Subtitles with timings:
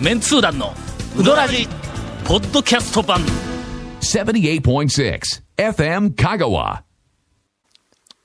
[0.00, 0.74] メンツー団の
[1.18, 1.66] ウドラジ
[2.26, 3.18] ポッドキャスト版。
[4.02, 5.20] 78.6
[5.56, 6.82] FM Kagawa.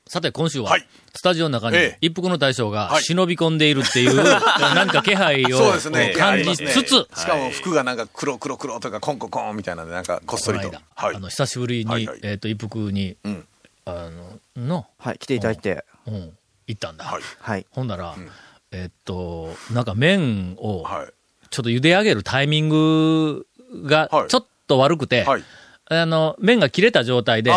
[0.06, 0.88] さて今週は、はい。
[1.16, 1.98] スタジオの中にええ。
[2.02, 3.04] 一服の大将がはい。
[3.04, 4.16] 忍び込んでいるっていう、
[4.60, 5.72] なんか気配を
[6.18, 10.74] 感じつつ、しかも服がなんか黒黒黒とかコンコンコンみたいなのでなんかこっそりと。
[10.96, 12.20] あの、久しぶりに、はいはい。
[12.24, 13.48] えっ、と、一服に、ん。
[13.86, 15.86] あの、の、はい、来ていただいて。
[16.06, 17.06] うん、行ったんだ。
[17.06, 17.22] はい。
[17.40, 17.66] はい。
[17.70, 18.14] ほんなら、
[18.72, 21.14] えっと、なんか麺を、はい。
[21.52, 23.46] ちょっと茹で上げるタイミング
[23.84, 25.44] がはい、ちょっと悪くて、はい。
[25.86, 27.52] あの、麺が切れた状態で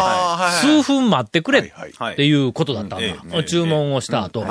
[0.61, 2.33] 数分待ってくれってい。
[2.33, 3.45] うことだったんだ。
[3.45, 4.45] 注文をした後。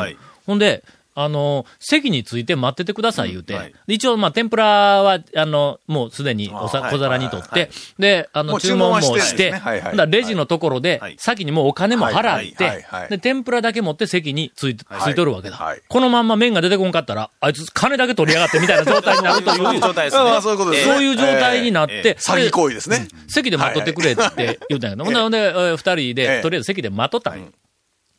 [0.45, 0.84] ほんで、
[1.16, 3.73] あの、席について待っててください言うて、うんはい。
[3.88, 4.66] で一応、まあ、天ぷら
[5.04, 9.59] は、あの、もうすでにおさはい小皿に取っはいて、で、あの、注文もして、だ
[9.94, 13.10] らレジのところではい、先にもうお金も払っはいはいはいはて、い。
[13.10, 15.55] で、天ぷらだけ持って席についついとるわけだ。
[15.55, 15.82] はい。
[15.87, 20.41] このまんま麺が出てこんかったら、あいつ金だけ取りやがってみたいな状態になるというそういう、状態ですね。
[20.41, 20.93] そういうことですね。
[20.93, 23.07] そういう状態になっえて、詐欺行為ですね。
[23.27, 27.46] 席で待っとってくれって言うたんやけど、ほんで、二人えで、えとりあえず席で待っとったんや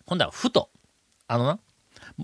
[0.06, 0.18] ほん。
[0.18, 0.70] だら、ふと、
[1.27, 1.58] あのな、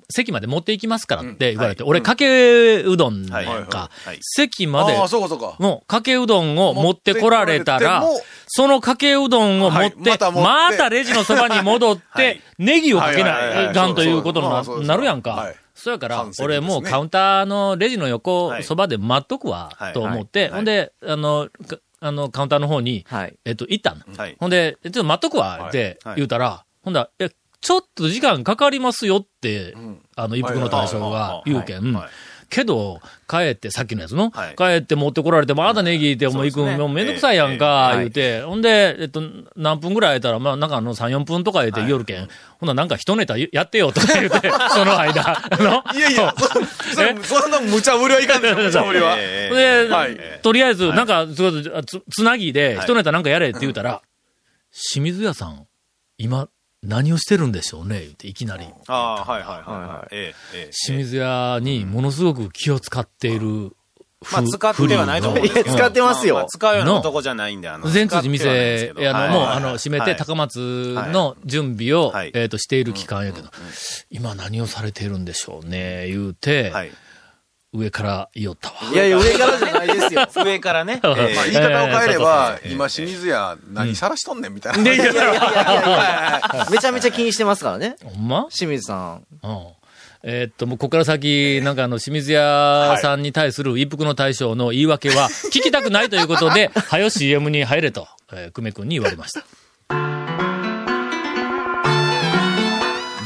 [0.08, 5.56] 席まで持っていきますからって言われて、俺、かけうどんなんはいかはいはい、席までああ、そうかそうか。
[5.58, 8.04] のかけうどんを持ってこられたら
[8.46, 10.48] そのかけうどんを持って、はいまた持って。
[10.48, 15.30] またレジのそばに戻っはてい、 ネギをかけないかんということになるやんか。
[15.30, 15.56] はい。
[15.74, 20.50] そやから俺もうカウンターのレジの横は、いそばで待っとくわは、いと思って、はい。
[20.50, 23.34] ほんで、あの、かあの、カウンターの方に、はい。
[23.44, 24.00] えっと、行ったの。
[24.16, 24.36] はい。
[24.38, 26.16] ほんで、ちょっと待っとくわ、ってはい。
[26.16, 27.30] 言うたら、ほんだら、え、
[27.60, 29.74] ちょっと時間かかりますよって、
[30.16, 31.92] あの、一服の大将が言うけん。
[31.92, 32.04] はい。
[32.04, 32.10] はい。
[32.50, 34.56] けど、帰って、さっきのやつの、はい。
[34.56, 36.78] 帰って持ってこられて、まだネギってもう行くそうですね。
[36.78, 37.98] もうめんどくさいやんか、ええ。
[37.98, 39.22] 言うて、ほんで、えっと、
[39.56, 46.34] 何分ぐらいやったら、まあ、なんかあの、3、4分とか言うて言おるけん、ほんならなんか一ネタやってよ、とか言うて、 その間、あの、いやいや、
[47.22, 49.16] そそんな無茶ぶりはいかんですよ、 無茶ぶりは。
[49.16, 50.18] で、はい。
[50.42, 52.84] とりあえず、なんか、つ、つなぎで、はい。
[52.84, 54.02] 一ネタなんかやれって言うたら、
[54.72, 55.66] 清水屋さん、
[56.18, 56.48] 今、
[56.82, 58.66] 何をしてるんでしょうね言って、いきなり。
[58.86, 60.14] ああ、はいはいはいはい。
[60.14, 63.72] ええええ清水屋にものすごく気を使っている
[64.22, 65.70] ふ、まあ、使ってはないと思うんですけど。
[65.70, 66.38] いや使ってますよ。
[66.38, 67.88] ああ使うような男じゃないんで、あの。
[67.88, 69.30] 全通寺店あの、はい。
[69.30, 70.16] もう、あの、閉めて、はい。
[70.16, 72.30] 高松の準備を、はい。
[72.34, 73.48] えっと、している期間やけど、
[74.10, 76.90] 今何をされているんでしょうね、言うて、はい。
[77.72, 78.74] 上から言おったわ。
[78.92, 80.26] いやいや、上からじゃないですよ。
[80.44, 80.98] 上からね。
[81.02, 84.82] ま あええまあ、言い方を変えれば、ええ今、清水屋、何さらしとんねんみたいな。
[84.82, 87.96] で、いやいいやいやいや、やいやいやめちゃめちゃ気にしてますからね。
[88.04, 89.22] ほんま清水さん。
[89.42, 89.66] うん。
[90.22, 99.44] えーっと、もうここから先、なんかあの、清水屋さんに対する一服の大将の言い訳は、聞きたくないということで、はよ CM に入れと、えー、久米君に言われました。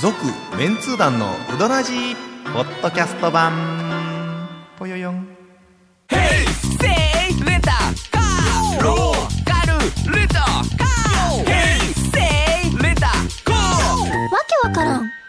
[0.01, 0.17] 続
[0.59, 3.74] メンツー団のウドラジーポッドキャスト版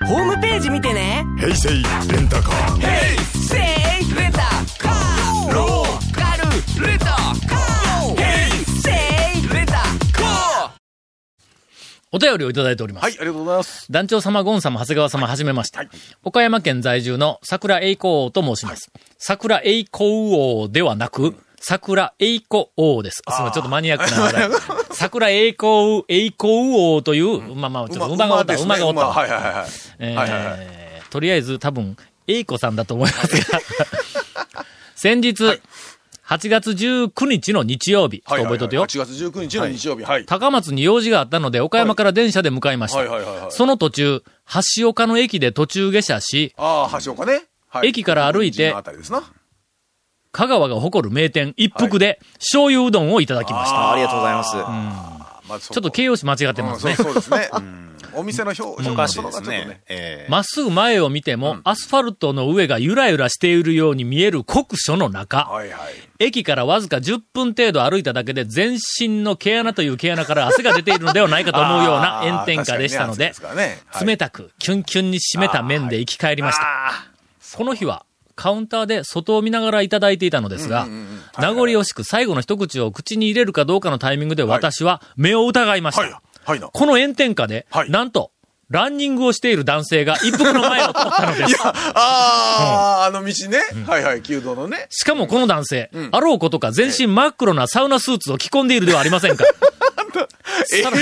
[0.08, 1.76] ホームページ見てね平成レ
[2.22, 2.82] ンタカー
[3.40, 4.40] セイレンタ
[4.78, 8.52] カーローカルレンタカーヘイ
[8.82, 8.92] セ
[9.40, 10.72] イレンタカー
[12.12, 13.04] お便りをいただいております。
[13.04, 13.92] はい、ありがとうございます。
[13.92, 15.80] 団長様、ゴン様、長谷川様、はじめまして。
[16.24, 18.92] 岡山県在住の桜栄光王と申します。
[19.18, 21.36] 桜栄光王ではなく、
[21.68, 23.16] 桜栄光王です。
[23.16, 24.50] すみません、ちょっとマニアックな話題。
[24.94, 29.14] 桜栄光、栄光王という、まあまあ、ちょっと馬がおった、馬がおったわ。
[29.14, 29.66] はいはいはいはい。
[30.60, 33.60] えとりあえず多分、栄子さんだと思いますが、
[34.96, 35.44] 先日、
[36.28, 38.86] 8月19日の日曜日、ちょっと覚えとってよ。
[38.86, 40.04] 8月19日の日曜日。
[40.04, 40.26] はい。
[40.28, 43.00] 高松に用事があったので、岡山から電車で向かいました。
[43.00, 43.52] はいはいはいはい。
[43.52, 44.24] その途中、
[44.78, 47.46] 橋岡の駅で途中下車し、ああ、橋岡ね。
[47.70, 49.24] はい駅から歩いてこのあたりですな。
[50.36, 53.78] 香川が誇る名店一服で醤油うどんをいただきました。
[53.78, 54.56] あありがとうございます。
[55.48, 57.06] まあ、ちちょっと形容詞間違ってますねそう。
[57.06, 57.50] そうですね。
[58.14, 59.82] お店の表おかしいですそのがちょっとね。
[59.88, 65.94] ええまっすぐ前を見ても、アスファルトの上がゆらゆらしているように見える酷暑の中、はいはい。
[66.20, 73.34] 駅からわずか10分程度歩いただけで全身の毛穴という毛穴から汗が出ているのではないかと思うような 炎天下でしたので、
[74.06, 77.06] 冷たく、キュンキュンに締めた麺で生き返りました。
[77.56, 78.06] この日は、
[78.36, 80.88] カウンターで外を見ながらいただいていたのですが、
[81.40, 86.02] 名残惜しく最後の一口を口に入れるかどうかのタイミングで私は目を疑いました。
[86.02, 86.16] はい。
[86.46, 86.68] はいな。
[86.68, 88.32] この炎天下で、はいなんと、
[88.70, 91.56] ランニングをしている男性が一服の前を通ったのです。
[91.64, 93.60] ああ、あの道ね。
[93.88, 94.88] はいはい、弓道のね。
[94.90, 99.46] しかもこの男性、あろうことか全身真っ黒なサウナスーツを着込んでいるではありませんか。
[100.66, 100.98] さら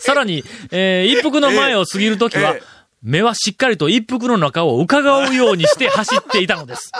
[0.00, 2.69] さらに、えー一服の前を過ぎるときは、ええ
[3.02, 6.92] 目はしっかりと一服の中を伺うようにして走っていたのです。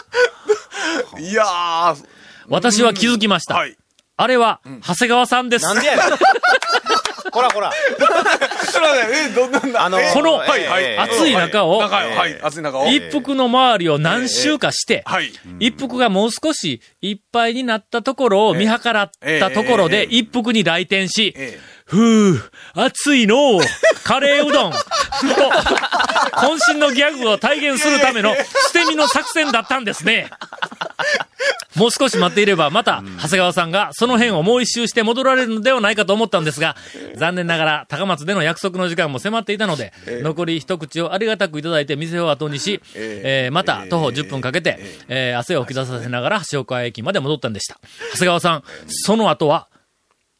[1.19, 2.05] いやー、
[2.49, 3.55] 私は気づきました。
[3.55, 3.76] はい。
[4.17, 5.64] あれは、長谷川さんです。
[5.64, 5.99] なんでや。
[7.31, 7.70] こらこら。
[7.73, 10.99] すいません、え、どんなんだあのえこのはい、はい。
[10.99, 12.87] 暑い中を、中をはい、暑い中を。
[12.88, 15.32] 一服の周りを何周かして、はい。
[15.61, 23.61] 一服がもう少しいっぱいになったところを見計らったところで、ええ一服に来店し、ええふう、暑いのう
[24.05, 24.73] カレーうどん
[25.11, 25.27] と、
[26.41, 28.43] 渾身のギャグを体現するための捨
[28.73, 30.29] て身の作戦だったんですね。
[31.77, 36.77] もう少し待っていれば、また、長谷川さんがその辺をもう一周して戻られるのではないかと思ったんですが、
[37.17, 44.79] 残念ながら高松での約束の時間も迫っていたので、残り一口をありがたくいただいて店を後にし、えーまた徒歩10分かけて、
[45.09, 47.79] えー汗を吹き出させながら塩川駅まで戻ったんでした。
[48.12, 49.69] 長谷川さん、その後は、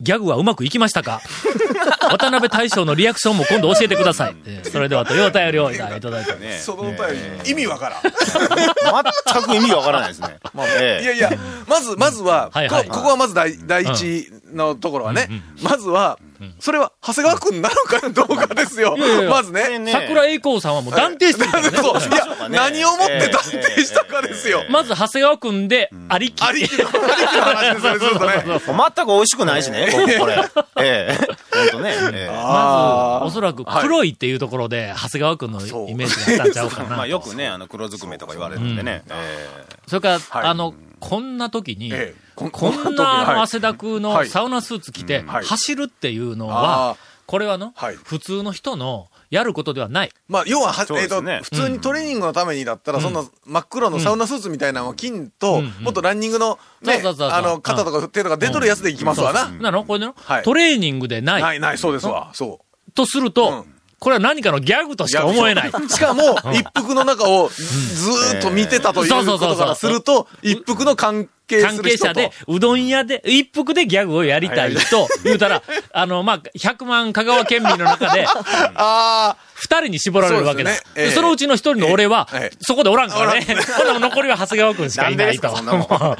[0.00, 1.20] ギャグはうまくいきましたか？
[2.11, 4.37] 渡辺大将のリアクションも今度教えてください。
[4.47, 6.58] えーそれではというお便りをいただいて。
[6.58, 6.97] そのお便
[7.44, 8.02] り、意味わからん。
[8.02, 10.38] 全く意味わからないですね。
[10.81, 11.31] えいやいや、
[11.67, 12.88] まず、まずは、はいはい。
[12.88, 15.29] こここはまず第第一のところはね、
[15.62, 16.19] まずは、
[16.59, 19.31] それは長谷川くんなのかどうかですよいやいや。
[19.31, 19.79] まずね。
[19.79, 21.79] ね桜栄光さんはもう断定してるからね。
[21.79, 24.65] そういや、ね何をもって断定したかですよ。
[24.71, 26.43] まず長谷川くんで、ありき。
[26.43, 28.61] ありきの、話ですよね、
[28.95, 30.51] 全く美味しくないしね、こここれ。
[30.81, 31.29] ええ。
[31.57, 31.95] ほんとね。
[32.13, 36.97] ええまず、おそらく黒いっていうところで、長谷川くんのイメージがあったんちゃうかな。
[36.97, 39.03] まあよくね、あの、黒ずくめとか言われるんでね。
[39.11, 39.39] え
[39.87, 44.29] それから、はいあの、こんな時に、ええここんなあの汗だくのはい。
[44.29, 45.44] サウナスーツ着て、はい。
[45.44, 47.97] 走るっていうのあはー、これはの、はい。
[47.97, 50.11] 普通の人のやることではない。
[50.26, 59.49] まあ、要はは、えっと、普通にトレーニングのためにだったら、そんな真っ黒のサウナスーツみたいなのを金と、うんもっとランニングの、ねあの、肩とか手とか出とるやつでいきますわな。
[59.50, 59.85] なの？
[59.85, 61.43] これの、はいトレーニングでない。
[61.43, 62.31] ない、ない、そうですわ。
[62.35, 62.93] そう。
[62.93, 65.70] とすると、うんこれは何かのギャグとしか思えない。
[65.70, 69.49] しかも、一服の中をずーっと見てたというそうそうそうそう。
[69.50, 71.79] ことからすると、一服の関係関。
[71.82, 75.62] 係者で、うどん屋で、一服でギャグをやりたいと、言うたら、
[75.93, 78.25] あの、まあ、100万香川県民の中で、
[78.75, 80.70] あ二人に絞られるわけだ。
[80.73, 80.93] そうですね。
[80.97, 83.44] ええでそのうちの一人の俺はええ、そこでおらんからね。
[83.76, 85.49] ほな残りは長谷川くんしかいないと。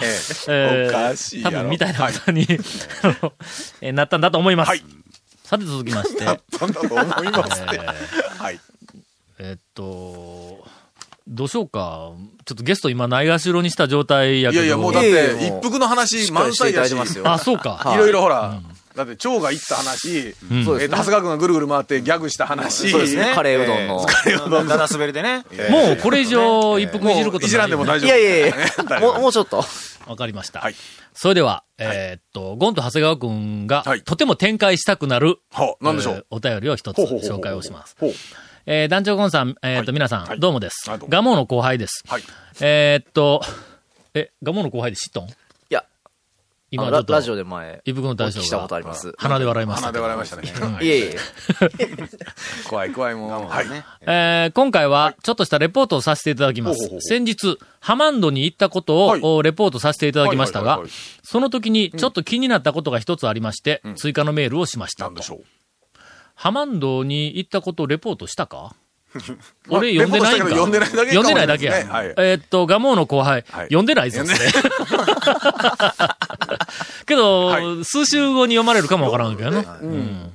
[0.48, 2.46] ええおかしい多分みたいなことに、
[3.02, 3.32] あの
[3.80, 4.68] えーなったんだと思います。
[4.68, 4.82] はい
[5.50, 7.81] さて続きまして、あ、そんだと思いますね。
[8.38, 8.61] はい。
[9.41, 10.64] えーっと、
[11.26, 12.12] どうしようか。
[12.44, 14.62] ちょっとゲスト今ないがしろにした状態やけど。
[14.62, 16.87] いやいや、もうだって、一服の話満載やし。
[16.87, 17.29] いてますよ。
[17.29, 17.81] あ、そうか。
[17.82, 18.61] はいいろいろほら、
[19.05, 20.31] だって、蝶が行った話、んえ
[20.62, 22.91] っと、長谷川君がぐるぐる回ってギャグした話。
[22.91, 23.32] そうですね。
[23.35, 24.06] カレーうどんの。
[24.26, 24.32] え
[24.67, 25.44] だだ滑りでね。
[25.70, 28.08] もうこれ以上一服いじることないいじらんでも大丈夫。
[28.08, 28.55] いやいやいや、
[29.00, 29.64] もう、もうちょっと。
[30.06, 30.61] わかりました。
[30.61, 30.75] はい
[31.12, 36.26] それでは、えーっと、ゴンと長谷川くんが、はいとても展開したくなる、はあ、なんでしょえーう。
[36.31, 37.97] お便りを一つ紹介をします。
[38.00, 38.12] ほう。
[38.67, 40.88] えー団長ゴンさん、えーっと、はい皆さん、はいどうもです。
[41.08, 42.05] ガモの後輩です。
[42.08, 42.23] はい。
[42.61, 43.43] えーっと、
[44.14, 45.25] え、ガモの後輩で知っとん？
[45.26, 45.37] いや、
[46.72, 49.12] 今ちょっと、ララジオで前、一服の大将お聞きしたことあが、ります。
[49.19, 49.93] 鼻で笑いました鼻。
[49.93, 50.43] で笑いましたね。
[50.82, 51.17] いえいえ。
[52.69, 53.49] 怖い怖いもう。
[53.49, 53.67] はい。
[54.02, 60.81] えー今回は、ちょっとしたレポートをさせていただきます先日、ハマンドに行ったことを、はいおレポートさせていただきましたが
[61.22, 65.44] その時にちょっと気になったことが一つありまして、追加のメールをしましたなんでしょう。
[66.35, 68.56] ハマンドに行ったことをレポートしたか？
[68.56, 68.75] まあ
[69.69, 71.79] 俺読んでないん読んでないだけ読んでないだけや。
[72.17, 73.64] えーっと、ガモーの後輩、はい。
[73.64, 74.38] 読んでないぞ、それ。
[77.07, 79.67] けど、は数週後に読まれるかもわからんけどね。
[79.83, 80.33] うん。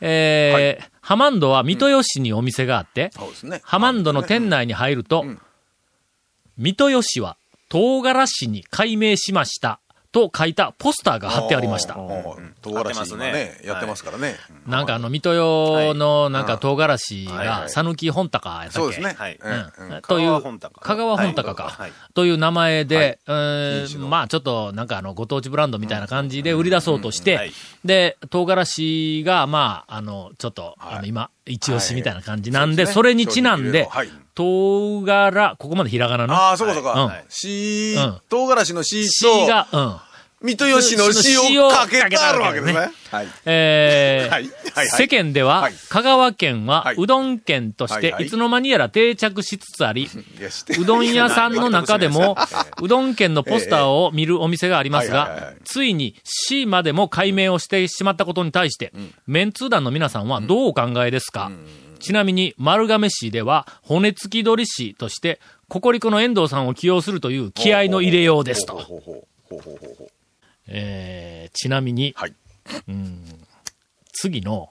[0.00, 3.60] えーハマンドは水戸吉にお店があって、そうですね。
[3.64, 5.40] ハマンドの店内に入ると、ん。
[6.56, 7.36] 水戸吉は
[7.68, 9.80] 唐辛子に改名しました。
[10.12, 11.94] と書いたポスターが貼ってありました。
[11.94, 14.36] うん唐辛子今ね、やってますからね。
[14.66, 18.72] なんかあの、水戸用のなんか唐辛子はいが、さぬき本高やったっけ？
[18.72, 19.14] そうですね。
[19.16, 19.38] はい。
[19.40, 19.94] うん。
[19.94, 20.02] うん。
[20.02, 21.92] という香川本高香川本高かはい。
[22.12, 27.52] という名前で、まあちょっとなんかあの、ご当地ブランドみたいな感じで売り出そうとして、はい。
[27.84, 30.94] で、唐辛子が、まあ、あの、ちょっと、はい。
[30.96, 34.08] あの、今、一押しみたいな感じなんで、それにちなんで、はい。
[34.34, 36.34] 唐辛、ここまでひらがなの？
[36.34, 36.74] ああ、そうか。
[36.74, 36.84] そううん。
[36.84, 37.14] か。
[37.28, 39.96] しうん、唐辛子のししと、が、うん。
[40.42, 42.90] 水戸吉のしをかけてあるわけですね。
[43.10, 43.28] はい。
[43.44, 44.44] えーはい。
[44.44, 44.86] はいはい。
[44.88, 45.74] 世間では、はい。
[45.90, 46.96] 香川県ははい。
[46.98, 50.08] うどん県として、はいつの間にやら定着しつつあり、
[50.78, 52.36] うどん屋さんの中でも、
[52.80, 58.92] うどん県のポスターを見るお店がありますがついに C までも解明をしてしまったことに対して、
[59.26, 61.50] メンツー団の皆さんはどうお考えですか？
[61.98, 68.80] ちなみに、丸亀市では、骨付き鳥市として、ココリコの遠藤さんを起用するという気合の入れようですと。
[70.70, 72.34] えーちなみに、はい。
[74.12, 74.70] 次の、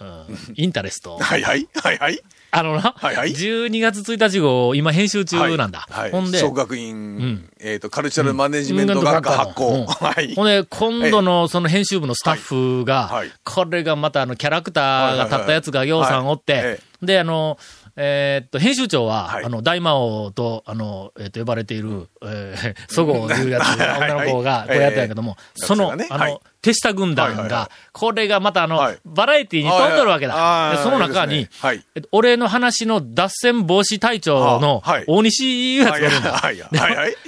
[0.00, 1.18] うんインタレスト。
[1.20, 1.68] はいはい。
[1.74, 2.20] はいはい。
[2.52, 5.86] あのな、はいはい12月1日号、今編集中なんだ。
[5.90, 6.10] はい。
[6.10, 9.68] ほんで、総学院、んえっ、と、カルチャルマネジメント学科発行。
[9.68, 10.34] うんはい。
[10.34, 17.58] ほんで、今度のその編集部のスタッフが、はいはいこれがまたあの、キャラクターが立ったやつがようさんおって、はいはいはいで、あの、
[17.96, 19.44] えーっと、編集長は、はい。
[19.44, 26.38] あの、大魔王と、あの、えーっと、呼ばれている、えー、そごういうやつ、 女の子が、こうやったんやけども、えーその、あの、はい。
[26.62, 28.98] 手下軍団が、これがまたあの、はい。
[29.04, 30.78] バラエティに飛んどるわけだ。
[30.82, 31.48] その中に、
[31.94, 36.42] えっと俺の話の脱線防止隊長の大西いうやつがいるんだ。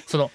[0.06, 0.30] その、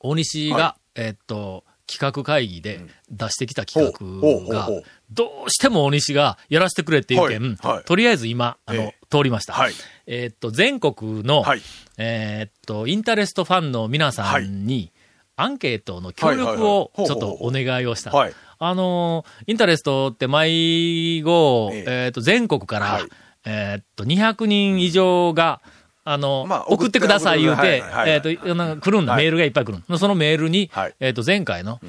[0.00, 2.80] 大西が、はえっと、企画会議で
[3.10, 4.68] 出してきた企画が
[5.10, 9.52] どうしても大西がやらせてくれっていう件、とりあえず今、あの、え通りました。
[9.52, 9.74] はい。
[10.06, 11.60] えっと、全国の、はい。
[11.98, 14.92] えっと、インタレストファンの皆さんに、
[15.36, 18.10] アンケートの協力をちょっとお願いをした。
[18.10, 18.34] はい。
[18.58, 21.84] あのーインタレストって毎号、ええ。
[22.06, 23.02] えっと、全国から、はい。
[23.44, 25.60] えっと、200人以上が、
[26.04, 29.24] あの、まあ送ってください言うて、はいはいえっと、なんか来るんだ、はい。
[29.24, 29.98] メールがいっぱい来るの。
[29.98, 30.94] そのメールに、はい。
[31.00, 31.80] えっと、前回の、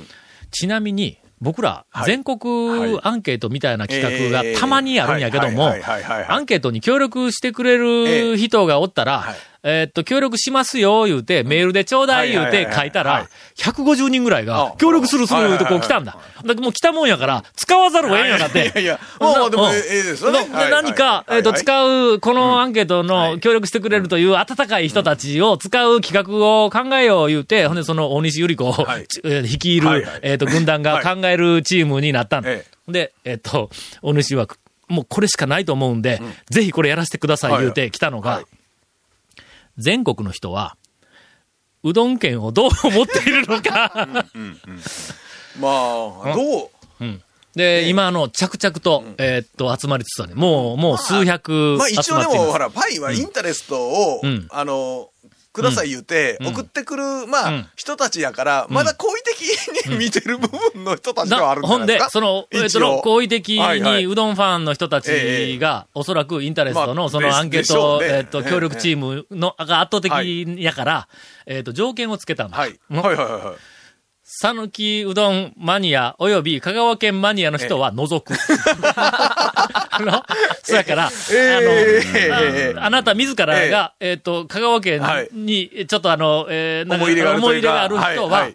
[0.52, 2.06] ちなみに、僕ら、はい。
[2.06, 16.18] 全国アンケートみたいな企画がええたまにあるんやけどもアンケートに協力してくれる人がおったら、はいえーっと、協力しますよ、言うて、メールでちょうだい言うて書いたらはい、150人ぐらいがあ、協力するする言うてこう来たんだ。
[16.36, 18.60] はだもう来たもんやから、使わざるを得んようになって。
[18.60, 20.48] い やいや、もうでもうんええですよね。
[20.70, 28.88] 何か、えっ、と、使う、このアンケートの協力してくれるという温かい人たちを使う企画を考えよう言うて、ほんでその大西ゆり子を、
[29.24, 32.52] 率いる、えっ、と、軍団が考えるチームになったんだ。
[32.52, 33.70] えで、えっ、と、
[34.02, 34.48] 大西は、
[34.90, 37.58] もうこれしかないと思うんで、ぜひこれやらせてください。
[37.60, 38.46] 言うて来たのが、はい
[39.78, 40.78] 全国の人は、
[41.84, 44.26] うどん県をどう思っているのか。
[45.60, 46.70] まあ、どう？
[47.56, 50.36] で、今、あの、着々と、えーっと、集まりつつある。
[50.36, 52.10] もう、もう数百まあ集まっています。
[52.10, 55.10] 一応でも、ほら、パイはインタレストを、うんあの、
[55.54, 62.70] ください言って、うん送ってくる、まあ、うん人たちやから、まだ好意的に見てる部分の人たちではあるんじゃほんでないですか。、その、えっ
[63.02, 71.08] 好意的にうどんファンの人たちええが、おそらくインタレストまあのそのアンケート、えっと、協力チームの、が圧倒的やから、
[71.46, 72.58] えっと、条件をつけたんだ。
[72.58, 72.80] はい。
[72.90, 73.56] のはいはいはいはい。
[74.26, 78.34] 讃岐うどんマニア及び香川県マニアの人は除く。
[79.96, 80.24] あの
[80.64, 85.02] そうやから、えあえの、あなた自らが、えっ、と、香川県
[85.34, 87.24] に、ちょっとあの、え思い入れ
[87.62, 88.50] がある人は、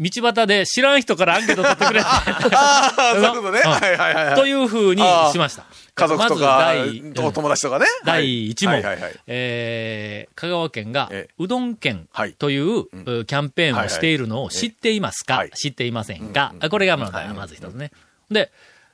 [0.00, 2.06] 道端で知らん人からアンケート取ってくれて、
[2.56, 3.60] ああ、そういうことね。
[3.62, 3.70] うん。
[3.70, 4.34] はいはいはいはい。
[4.34, 5.66] というふうにしました。
[5.94, 7.84] 家族とまかず第、お友達とかね。
[8.06, 8.82] 第1問、はい。
[8.82, 9.14] はいはい。
[9.26, 17.90] えー香川県がええ、うどん県はいという、うキャンペーンをしているのを知っていますか、はい知っていませんか、あこれがまあまず一つね。
[18.30, 18.50] で、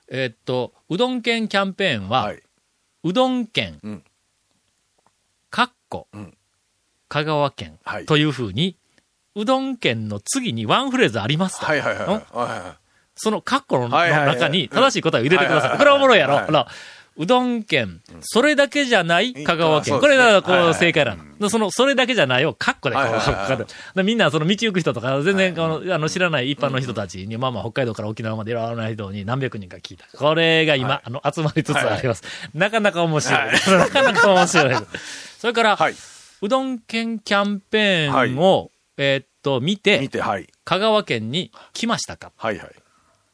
[0.09, 2.43] えーっと、うどん県キャンペーンは、はい。
[3.05, 4.05] うどん県、うん。
[5.51, 6.35] かっこ、ん。
[7.09, 8.07] 香川県、はい。
[8.07, 8.77] というふうに、
[9.35, 11.67] うどん県の次にワンフレーズありますと。
[11.67, 12.87] はいはいはい
[13.19, 14.37] そのカッコのはいはいはい。
[14.37, 15.71] 中に正しい答えを入れてください。
[15.71, 16.35] はいはいはいこれはおもろいやろ。
[16.35, 16.67] はいあの
[17.19, 19.95] うどん県、それだけじゃない香川県。
[19.95, 21.49] うんこれがこそう正解なの。
[21.49, 30.07] その、それだけじゃないをカッコでこみんなその道行く人とか、全然あの知らない一般の人たちに、まあまあ北海道から沖縄までいろんな人に何百人か聞いた。
[30.17, 32.23] これが今、あの、集まりつつあります。
[32.55, 33.53] なかなか面白い。
[33.79, 34.75] なかなか面白い。
[35.39, 35.95] それから、はい。
[36.43, 40.47] うどん県キャンペーンを、えーっと、見て見、て、はい。
[40.65, 42.33] 香川県に来ましたか？
[42.37, 42.71] はいはい。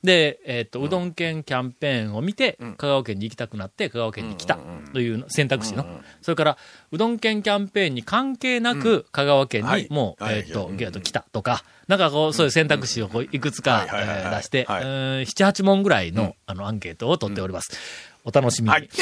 [0.02, 4.59] で、えっ、と、うどん県キャンペーンを見て、香川県に行きたくなって、香川県に来た
[4.92, 5.87] というの選択肢の。
[6.23, 6.59] それから、
[6.90, 9.82] うどん県キャンペーンに関係なく、香川県はい。
[9.82, 10.38] にもう、はい。
[10.38, 10.76] えっ、とう、ん。
[10.76, 13.87] ゲート来たとか、なんかこう、そういう選択肢をこういくつか
[14.35, 14.82] 出して、はい。
[14.82, 14.88] うん
[15.23, 17.71] 7、8問ぐらいの、あの、アンケートを取っております。
[18.25, 18.71] お楽しみに。
[18.71, 18.88] はい。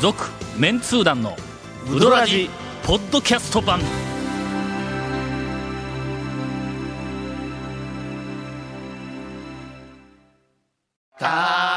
[0.00, 1.36] 続、メンツー団の、
[1.92, 2.48] ウドラジ、
[2.84, 3.80] ポッドキャスト版。
[11.20, 11.26] 食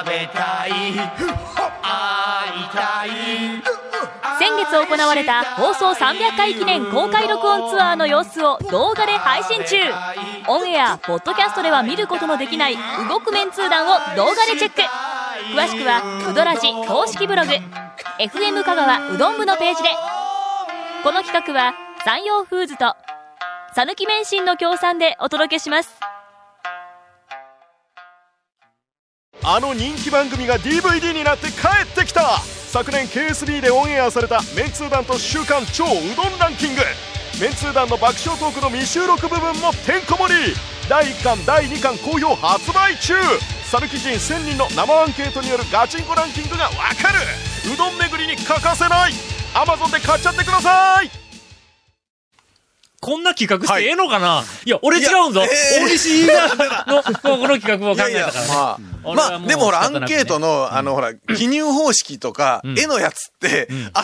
[0.08, 0.72] べたい。
[4.40, 9.76] 先月行われた放送300回記念公開録音ツアーの様子を動画で配信中。
[10.48, 12.78] オンエアポッドキャストでは見ることのできない
[13.10, 14.82] 動くメンツー団を動画でチェック。
[15.54, 17.52] 詳しくはうどらじ公式ブログ。
[18.20, 19.90] FM 香川うどん部のページで。
[21.04, 21.74] この企画は
[22.06, 22.96] 山陽フーズと
[23.76, 26.13] 讃岐麺心の協賛でお届けします。
[29.46, 32.40] あの人気番組が DVD になって帰ってきた。
[32.40, 36.82] 昨年 KSB でオンエアされたメンツー団と週刊超うどんランキング。
[37.42, 40.56] メンツー団の爆笑トークの未収録部分もてんこ盛り。
[40.88, 43.16] 第1巻第2巻好評発売中。
[43.66, 47.20] サルキ人1000人の生アンケートによるガチンコランキングがわかる。
[47.74, 49.12] うどん巡りに欠かせない。
[49.54, 51.23] Amazon で買っちゃってください。
[53.04, 55.42] こんな企画してええのかな、い、や、俺違うんぞ。
[55.42, 58.48] 大西が、の、この企画を考えたから。
[58.48, 64.04] まあ、俺はもうまあ、でもほら、アンケートの、あの、ほら、記入方式とか、絵のやつって、集まっ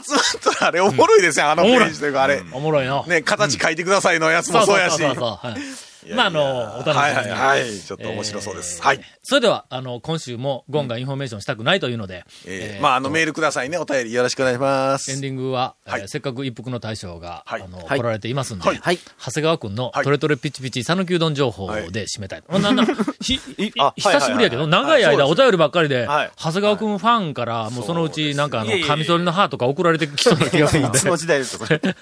[0.54, 2.44] たらあれおもろいですよ、あのページというか、あれ。
[2.52, 3.02] おもろいな。
[3.04, 4.98] ね、形書いてくださいのやつもそうやし。
[4.98, 5.48] そうそうそう。
[5.48, 6.98] はいまあ、あの、お楽しみに。
[6.98, 7.80] はいはいはい。
[7.80, 8.82] ちょっと面白そうです。
[8.82, 9.02] はい。
[9.24, 13.78] それでは、あの、今週もゴンがインフォメーションしたくないというので、えーまあ、あの、メールくださいね。
[13.78, 15.12] お便りよろしくお願いします。
[15.12, 19.00] エンディングは、えーはいせっかく一服の大将が、はいあの、はい来られていますんで、はいはい。
[19.24, 22.44] 長谷川くんのはいトレトレピチピチ讃岐うどん情報で締めたい。
[22.50, 22.86] なな
[23.22, 30.98] ひいあ久しぶりやけど、はい長い間お便りばっかりで、はい長谷川くんファンから、もうそのうちなんかあの、カミソリの歯とか送られてきそうな気がするんで。
[30.98, 31.82] いつの時代ですか、それ。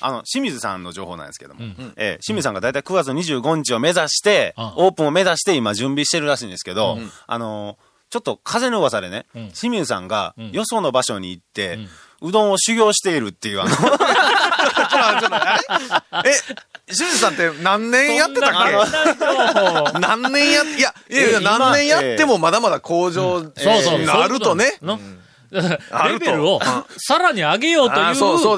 [0.00, 1.60] あの、清水さんの情報なんですけども、
[1.96, 4.64] えー清水さんがだいたい9月25日を目指して、うん。
[4.76, 7.76] オープンを目指して今準備してるらしいんですけど、あのー
[8.10, 9.50] ちょっと風の噂でね、ん。
[9.52, 10.50] 清水さんがん。
[10.50, 11.78] よその場所に行って、
[12.20, 13.70] うどんを修行しているっていう、あの、
[16.26, 16.32] え、
[16.92, 18.50] 清水さんって何年やってたっ
[19.94, 19.98] け？
[20.00, 23.52] 何年や、いや、いや何年やってもまだまだ向上そう
[23.82, 23.98] そう。
[24.00, 24.72] になるとね。
[25.50, 26.60] レベルを
[26.98, 28.14] さらに上げようという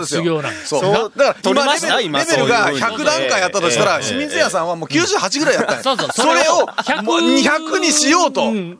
[0.06, 0.68] 修行なんです。
[0.68, 1.12] そう。
[1.16, 3.02] だから取りましたレベル今レベルがそういうふうに。
[3.02, 5.82] 100段階やったとしたら、ええ清水屋さんはもう98ぐらいやったんや。
[5.82, 6.08] そうそう。
[6.12, 8.50] それを100もう200にしようと。
[8.52, 8.76] 今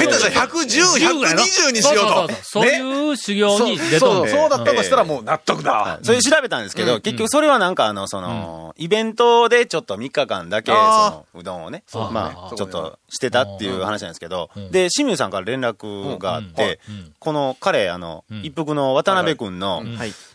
[0.00, 2.34] 言ったら110、120にしようそうそうと。
[2.34, 2.34] そう。
[2.44, 4.48] そういう修行に出とそう、んでそう。
[4.48, 5.98] だったとしたらもう納得だ。
[6.02, 16.80] それ調べたんですけど、結局それはなんかあの、その、イベントでちょっと3日間だけ、その、うどんをね、まああ、ちょっとしてたっていう話なんですけど、で、清水さんから連絡があって、
[17.18, 19.58] この彼、あの、一服の渡辺くん。
[19.58, 19.82] の、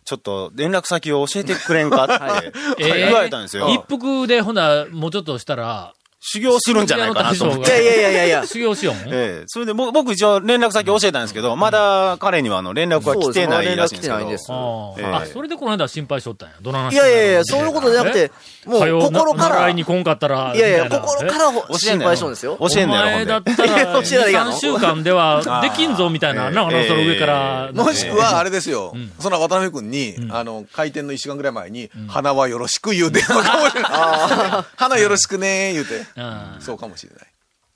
[0.06, 3.70] ちょっと連絡先を教えてくれんかってえ ー言われたんですよ。
[3.70, 7.82] 一服で、ほな、もうちょっとしたら、修行するんじゃないかなと思って。
[7.82, 8.46] いやいやいやいや。
[8.46, 8.96] 修行しよう。
[9.08, 14.16] ええそれで僕僕一応連絡先教えたんですけど、まだ彼にはあの連絡は来てないらしいんですけど。
[14.16, 16.56] ないんですあそれでこの間心配しとったんや。
[16.62, 18.32] どの話いやいやいや、そういうことじゃなくて、
[18.66, 21.76] もう心から、い習いに来んかったら、やいや、心からほ教え？
[21.76, 22.58] ん心ね配しとんですよ。
[22.60, 23.26] 教えんねやろ、ほお前。
[23.26, 27.70] だったら、 いや教えないかんの3週間では できんぞ、みたいな、なんかな、その上から。
[27.74, 28.94] もしくは、あれですよ。
[29.20, 33.92] その渡辺君に、あの、開店の一週間ぐらい前に、花はよろしく言う電話かもしれない。
[34.76, 36.09] 花よろしくね言うて。
[36.16, 37.28] うんそうかもしれない。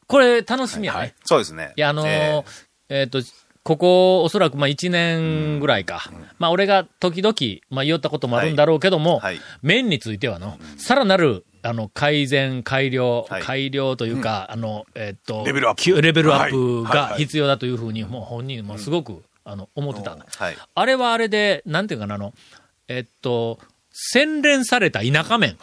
[0.07, 1.15] これ楽しみやね。
[1.25, 1.73] そうですね。
[1.75, 2.43] いや、あのーえ
[2.89, 3.21] えっ、と、
[3.63, 6.11] ここ、おそらく、まあ、1年ぐらいか。
[6.37, 7.33] まあ、俺が時々、
[7.69, 20.11] まあ、言おったこともあるんだろうけども、はいはい麺についてはの、さらなる、あの、改善、改良、はい改良というか、あの、えっ、と、レベルアップきレベルアップがはいはいはい必要だというふうに、もう本人もすごく、あの、思ってた。
[20.11, 20.57] はい。
[20.75, 22.33] あれはあれで、なんていうかな、あの、
[22.89, 23.59] えっと、
[23.95, 25.55] 洗練された田舎麺。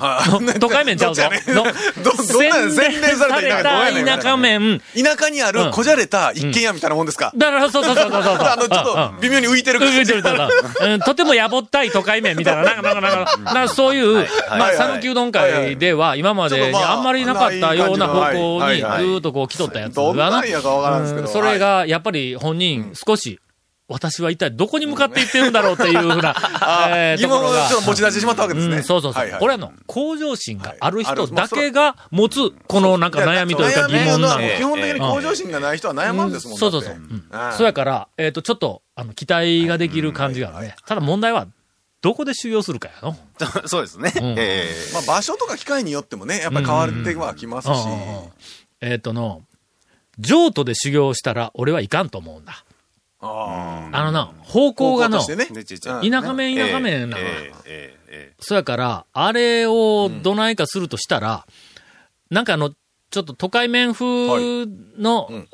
[0.60, 1.22] 都会麺ちゃうぞ。
[1.22, 4.80] 洗練された田舎どうやねん田舎麺。
[4.94, 8.22] 田舎にあるこじゃれた一軒家みたいなもんですか、だから、そうそうそうそう。
[8.22, 11.04] あの、ちょっと微妙に浮いてるうん感じ。
[11.04, 14.14] とてもやぼったい都会麺みたいな、 なんか、なんか、なんか、なんかそういう、
[14.48, 18.80] まあ、はい讃岐うどん会では、今までにああんまりなかったような方向に、
[19.12, 20.30] ずっとこう来とったやつがな。
[20.30, 21.26] なんやかわからんですけど。
[21.26, 21.32] うん。
[21.32, 23.40] それが、やっぱり本人、少し、
[23.90, 28.76] 私は一体どこに向かっていってるんだろうっていうふうな、 あえー疑問を持ち出してしまったわけですね。
[28.76, 29.22] うん、そうそうそう。
[29.22, 29.40] はいはい。
[29.40, 34.48] これはの、向上心がある人だけが持つ、このなんか悩みというか疑問なの。
[34.57, 36.92] 基本的に向上心がない人は悩まんですもん、そうそうそう。
[36.92, 40.76] だってうそうやから、えっ、と、ちょっと、あの、期待ができる感じがあるね。
[40.87, 41.48] ただ問題は、
[42.00, 43.16] どこで修行するかやの。
[43.40, 44.11] え そうですね。
[44.11, 44.38] ん。
[44.38, 47.72] ええまあ場所とか機会によってもね、やっぱり変わってはきますし。
[48.81, 49.42] えっ、との、
[50.20, 52.09] 譲渡で修行したら俺はいかん。
[52.09, 52.44] と思うん。
[52.44, 52.64] だ。
[53.22, 55.46] ああのな、方向がの、ね。
[55.46, 57.16] 田舎麺田舎麺な。
[57.18, 57.22] の。
[57.22, 61.46] えええええそやから、あれをどないかするとしたら、
[62.30, 62.70] なんかあの、
[63.11, 64.66] ちょっと都会麺風
[64.98, 65.48] の、ん。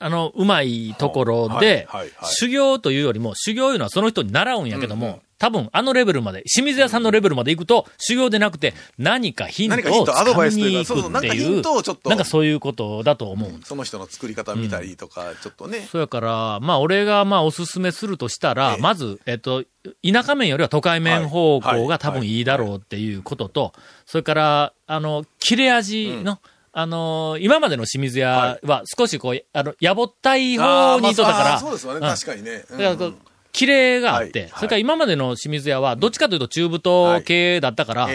[0.00, 11.62] あの、うまいところで、はいはいはい修行というよりも、修行いうのはその人に習うんやけども、多分あのレベルまで、清水屋さんのレベルまで行くと、修行でなくて、何かヒントをに行くっていう
[12.04, 13.50] なんかそういうことだと思う。
[13.64, 15.80] その人の作り方見たりとか、ちょっとね。
[15.90, 18.80] そやから、まあ、俺が、まあ、おすすめするとしたら、ええ。
[18.80, 19.64] まず、えっと、
[20.08, 23.72] 田舎麺よりは都会麺方向はいが多分いいだろうっていうことと、
[24.06, 26.38] それから、あの、切れ味の、
[26.74, 32.02] あの今までの清水屋は少しこう、あの、やぼったい方にとったから、まあそうですよね、うん。
[32.02, 32.64] 確かにね。
[32.70, 32.78] うん。
[32.78, 33.12] だか
[33.52, 34.50] 綺麗があって、はい。
[34.56, 38.08] それから今までの清水屋は、どっちかというと中太系だったから、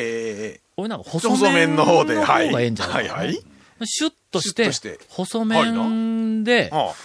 [0.75, 2.65] 俺なんか細細麺の方麺の方で、がえはい。
[2.65, 3.07] えんじゃない？
[3.07, 3.39] はいはい。
[3.85, 6.95] シュッとして細麺で、は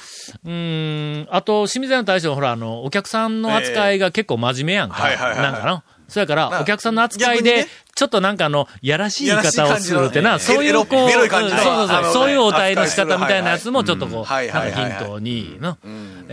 [0.45, 4.95] うーん、あと、清水屋の大将、ほら、あの、お客さんの扱いが結構真面目やんか。
[4.95, 5.53] はいはいはいはい。
[5.53, 5.85] なんかな？
[6.09, 15.79] そやから、なお客さんの扱いでちょっとなんかあの、やらしい言い方をするってな、ええそういうこう、そうそうそう、そういうお題の仕方みたいなやつもちょっとこう、ヒントに、な。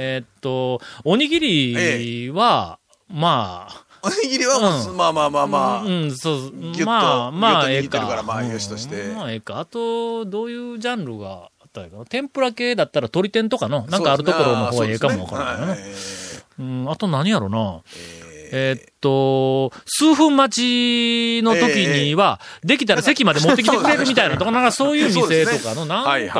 [0.01, 5.83] えーっと、おにぎりは、まあ、おにぎりはもう、うんまあまあまあまあ。
[5.83, 6.53] うん、そう、
[6.85, 8.23] まあ、まあ、ええか。
[8.25, 8.75] まあよしと
[9.13, 9.59] まあ、ええか。
[9.59, 12.05] あと、どういうジャンルがあったらいいかな。
[12.05, 15.85] 天ぷら系だったら鶏天とかの、なんかあるところの方がええかもわからないな。
[16.59, 17.81] うん、あと何やろな。
[18.51, 26.31] えーっと、数分待ちの時には、できたら席まで持ってきてくれるみたいなとか、なんかそういう店とかの、なんか、いな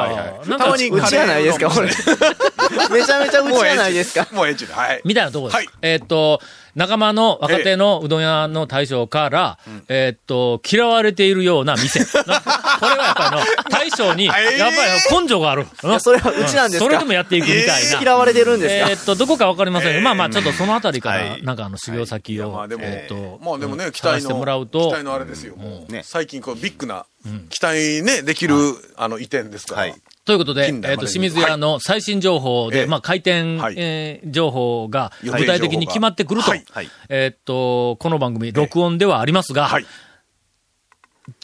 [0.58, 1.90] んか、うちやないですか、これ。
[2.92, 4.28] めちゃめちゃうちやないですか？
[4.32, 5.02] もうええちはい。
[5.06, 5.56] みたいなところです。
[5.58, 6.42] はいえーっと、
[6.76, 12.00] 仲間の若手のうどん屋の大将から、えーっと、嫌われているような店。
[12.00, 15.66] なこれはやっぱりの、 大将に、やっぱり根性がある。
[16.00, 16.86] それはうちなんですか？
[16.86, 18.02] それでもやっていくみたいな。
[18.02, 18.92] 嫌われてるんですか？
[18.92, 25.56] えーっと、どこかわかりませんが、まあまあ、ちょっとそのあたりから、はいなんかあの、修行先を、いやまあでもえーまあでもね、期探して待の、もらうと期待のあれですよ。
[25.88, 26.02] ね。
[26.04, 27.06] 最近こうビッグな、
[27.50, 28.56] 期待ね、できる、
[28.96, 29.82] あの、移転ですから。
[29.82, 29.96] はい。
[30.26, 31.08] ということで、えっ、と、近代まで。
[31.08, 33.76] 清水屋の最新情報で、ええまあ、開店、はい。
[33.78, 36.52] えー情報が具体的に決まってくると。
[36.52, 36.64] はい。
[36.70, 36.90] はい。
[37.10, 39.86] えっと、この番組、録音ではありますが、はい。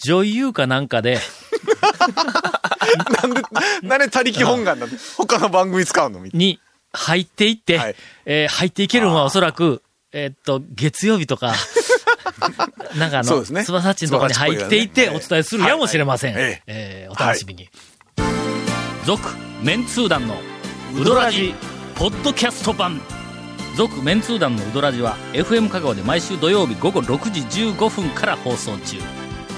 [0.04, 1.20] 女優かなんかで、
[3.22, 3.42] なんで、
[3.82, 6.60] なんで他力本願なんで、他の番組使うのに
[6.94, 7.96] 入っていって、はい。
[8.26, 9.82] えー入っていけるのはおそらく、
[10.18, 11.54] えっと、月曜日とか、
[12.96, 16.36] なんかあの、そうですねつばさっちのところに入っていってお伝えするやもしれません。
[16.36, 17.70] はいはいえーお楽しみに。
[19.06, 19.22] 続、
[19.62, 20.40] メンツー団の
[20.98, 21.54] ウドラジ、
[21.96, 23.02] ポッドキャスト版。
[23.76, 28.96] 続、メンツー団のウドラジは、FM 香川で毎週土曜日午後6時15分から放送中。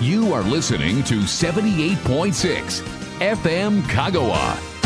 [0.01, 2.83] You are listening to 78.6
[3.19, 4.76] FM Kagawa.